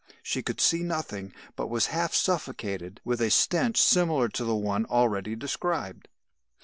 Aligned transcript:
She 0.23 0.41
could 0.41 0.59
see 0.59 0.81
nothing, 0.81 1.31
but 1.55 1.67
was 1.69 1.85
half 1.93 2.11
suffocated 2.15 3.01
with 3.05 3.21
a 3.21 3.29
stench 3.29 3.79
similar 3.79 4.29
to 4.29 4.43
the 4.43 4.55
one 4.55 4.85
already 4.87 5.35
described. 5.35 6.07